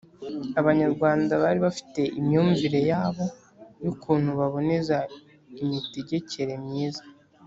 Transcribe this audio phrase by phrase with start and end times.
[0.59, 3.25] Abanyarwanda bari bafite imyumvire yabo
[3.83, 4.97] y'ukuntu baboneza
[5.63, 7.03] imitegekere myiza